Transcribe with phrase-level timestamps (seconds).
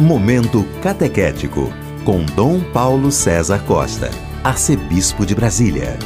[0.00, 1.72] Momento Catequético,
[2.04, 4.08] com Dom Paulo César Costa,
[4.44, 5.98] Arcebispo de Brasília.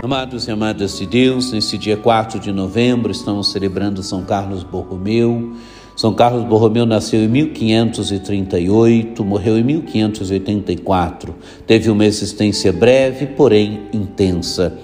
[0.00, 5.54] Amados e amadas de Deus, nesse dia 4 de novembro estamos celebrando São Carlos Borromeu.
[5.96, 11.34] São Carlos Borromeu nasceu em 1538, morreu em 1584.
[11.66, 14.78] Teve uma existência breve, porém intensa.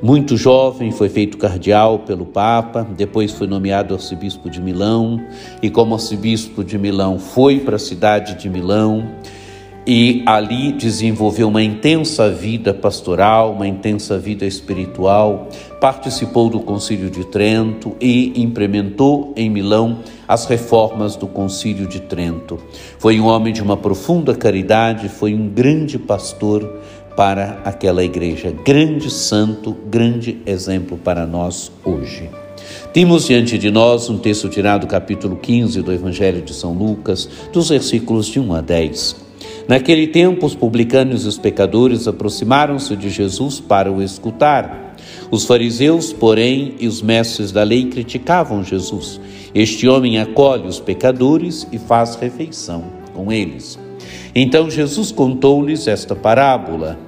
[0.00, 5.20] Muito jovem, foi feito cardeal pelo Papa, depois foi nomeado arcebispo de Milão,
[5.60, 9.08] e como arcebispo de Milão foi para a cidade de Milão
[9.90, 15.48] e ali desenvolveu uma intensa vida pastoral, uma intensa vida espiritual,
[15.80, 22.58] participou do Concílio de Trento e implementou em Milão as reformas do Concílio de Trento.
[22.98, 26.70] Foi um homem de uma profunda caridade, foi um grande pastor
[27.18, 32.30] para aquela igreja, grande santo, grande exemplo para nós hoje.
[32.92, 37.28] Temos diante de nós um texto tirado do capítulo 15 do Evangelho de São Lucas,
[37.52, 39.16] dos versículos de 1 a 10.
[39.66, 44.94] Naquele tempo, os publicanos e os pecadores aproximaram-se de Jesus para o escutar.
[45.28, 49.20] Os fariseus, porém, e os mestres da lei criticavam Jesus.
[49.52, 53.76] Este homem acolhe os pecadores e faz refeição com eles.
[54.32, 57.07] Então Jesus contou-lhes esta parábola.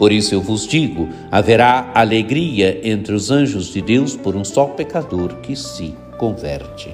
[0.00, 4.64] Por isso eu vos digo: haverá alegria entre os anjos de Deus por um só
[4.64, 6.88] pecador que se converte.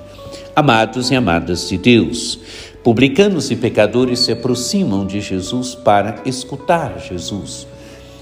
[0.57, 2.37] Amados e amadas de Deus,
[2.83, 7.69] publicanos e pecadores se aproximam de Jesus para escutar Jesus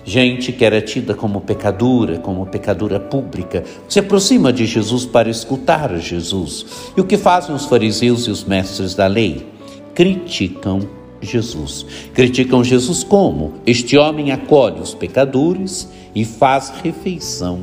[0.04, 5.96] gente que era tida como pecadora, como pecadora pública, se aproxima de Jesus para escutar
[5.96, 6.66] Jesus.
[6.94, 9.46] E o que fazem os fariseus e os mestres da lei?
[9.94, 10.86] Criticam
[11.24, 11.84] Jesus.
[12.12, 13.54] Criticam Jesus como?
[13.66, 17.60] Este homem acolhe os pecadores e faz refeição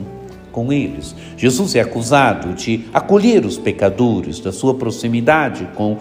[0.51, 1.16] com eles.
[1.38, 5.97] Jesus é acusado de acolher os pecadores, da sua proximidade com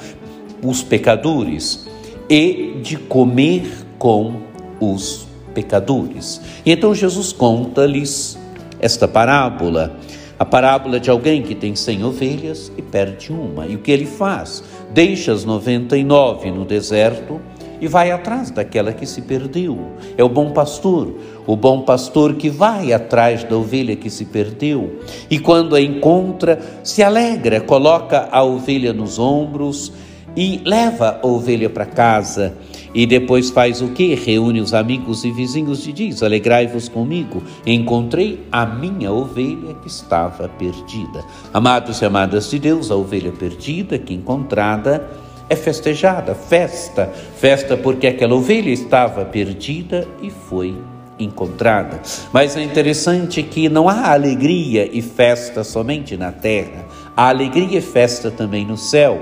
[0.62, 1.86] os pecadores
[2.28, 4.40] e de comer com
[4.80, 6.40] os pecadores.
[6.64, 8.38] E então Jesus conta-lhes
[8.78, 9.96] esta parábola,
[10.38, 13.66] a parábola de alguém que tem cem ovelhas e perde uma.
[13.66, 14.64] E o que ele faz?
[14.92, 17.40] Deixa as noventa e nove no deserto
[17.80, 19.78] e vai atrás daquela que se perdeu.
[20.16, 21.14] É o bom pastor,
[21.46, 26.60] o bom pastor que vai atrás da ovelha que se perdeu e quando a encontra,
[26.82, 29.92] se alegra, coloca a ovelha nos ombros
[30.36, 32.54] e leva a ovelha para casa.
[32.92, 34.14] E depois faz o que?
[34.14, 40.48] Reúne os amigos e vizinhos e diz: Alegrai-vos comigo, encontrei a minha ovelha que estava
[40.48, 41.24] perdida.
[41.54, 45.08] Amados e amadas de Deus, a ovelha perdida que encontrada
[45.50, 50.76] é festejada, festa, festa porque aquela ovelha estava perdida e foi
[51.18, 52.00] encontrada.
[52.32, 57.82] Mas é interessante que não há alegria e festa somente na terra, há alegria e
[57.82, 59.20] festa também no céu.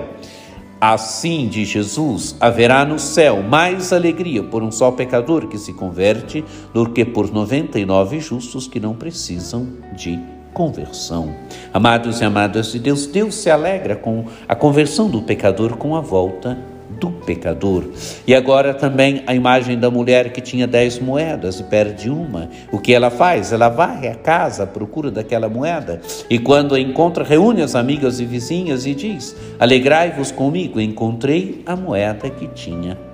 [0.78, 6.44] Assim, de Jesus, haverá no céu mais alegria por um só pecador que se converte
[6.72, 11.36] do que por 99 justos que não precisam de conversão.
[11.72, 16.00] Amados e amadas de Deus, Deus se alegra com a conversão do pecador com a
[16.00, 16.58] volta
[16.98, 17.84] do pecador.
[18.26, 22.50] E agora também a imagem da mulher que tinha dez moedas e perde uma.
[22.72, 23.52] O que ela faz?
[23.52, 28.18] Ela vai à casa à procura daquela moeda e quando a encontra, reúne as amigas
[28.18, 33.07] e vizinhas e diz: Alegrai-vos comigo, encontrei a moeda que tinha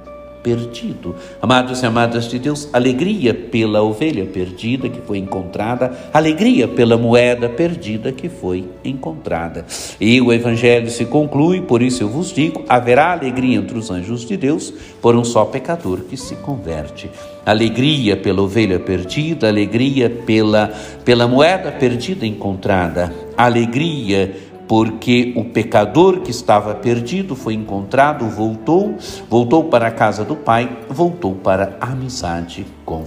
[0.44, 1.16] perdido.
[1.40, 7.48] Amados e amadas de Deus, alegria pela ovelha perdida que foi encontrada, alegria pela moeda
[7.48, 9.64] perdida que foi encontrada.
[9.98, 14.26] E o evangelho se conclui, por isso eu vos digo: haverá alegria entre os anjos
[14.26, 17.10] de Deus por um só pecador que se converte.
[17.46, 20.72] Alegria pela ovelha perdida, alegria pela,
[21.04, 24.34] pela moeda perdida encontrada, alegria
[24.66, 28.96] porque o pecador que estava perdido foi encontrado, voltou,
[29.28, 33.04] voltou para a casa do Pai, voltou para a amizade com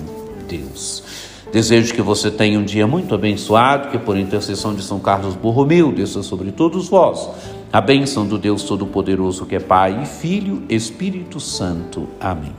[0.48, 1.04] Deus.
[1.51, 5.92] Desejo que você tenha um dia muito abençoado, que por intercessão de São Carlos Borromeu
[5.92, 7.30] desça sobre todos vós
[7.71, 12.07] a bênção do Deus Todo-Poderoso, que é Pai e Filho, Espírito Santo.
[12.19, 12.54] Amém.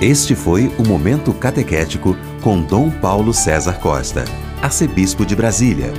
[0.00, 4.24] Este foi o Momento Catequético com Dom Paulo César Costa,
[4.62, 5.92] arcebispo de Brasília